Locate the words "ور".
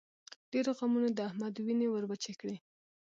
1.89-2.03